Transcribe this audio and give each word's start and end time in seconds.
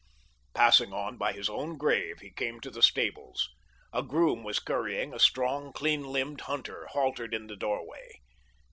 Passing 0.55 0.93
on 0.93 1.17
by 1.19 1.31
his 1.31 1.47
own 1.47 1.77
grave, 1.77 2.21
he 2.21 2.31
came 2.31 2.59
to 2.61 2.71
the 2.71 2.81
stables. 2.81 3.47
A 3.93 4.01
groom 4.01 4.41
was 4.43 4.57
currying 4.57 5.13
a 5.13 5.19
strong, 5.19 5.71
clean 5.71 6.01
limbed 6.01 6.41
hunter 6.41 6.87
haltered 6.87 7.35
in 7.35 7.45
the 7.45 7.55
doorway. 7.55 8.13